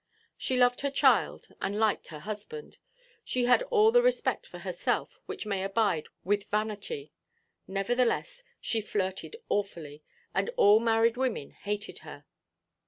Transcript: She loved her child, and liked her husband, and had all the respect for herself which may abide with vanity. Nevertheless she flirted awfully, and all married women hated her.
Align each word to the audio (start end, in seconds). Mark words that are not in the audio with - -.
She 0.35 0.57
loved 0.57 0.81
her 0.81 0.89
child, 0.89 1.45
and 1.61 1.77
liked 1.79 2.07
her 2.07 2.21
husband, 2.21 2.79
and 3.35 3.45
had 3.45 3.61
all 3.69 3.91
the 3.91 4.01
respect 4.01 4.47
for 4.47 4.57
herself 4.57 5.19
which 5.27 5.45
may 5.45 5.63
abide 5.63 6.07
with 6.23 6.49
vanity. 6.49 7.11
Nevertheless 7.67 8.41
she 8.59 8.81
flirted 8.81 9.35
awfully, 9.47 10.01
and 10.33 10.49
all 10.57 10.79
married 10.79 11.17
women 11.17 11.51
hated 11.51 11.99
her. 11.99 12.25